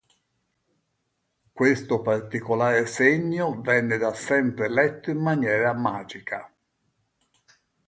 Questo 1.53 2.01
particolare 2.01 2.87
segno 2.87 3.61
venne 3.61 3.99
da 3.99 4.11
sempre 4.15 4.67
letto 4.67 5.11
in 5.11 5.19
maniera 5.21 5.75
"magica". 5.75 6.51